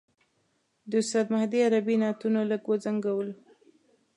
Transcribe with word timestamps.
د 0.89 0.91
استاد 1.01 1.25
مهدي 1.33 1.59
عربي 1.67 1.95
نعتونو 2.01 2.39
لږ 2.51 2.61
وځنګولو. 2.67 3.33